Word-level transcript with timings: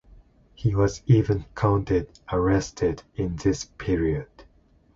He 0.55 0.73
was 0.73 1.03
even 1.05 1.45
courted 1.53 2.09
arrested 2.33 3.03
in 3.17 3.35
this 3.35 3.65
period. 3.65 4.45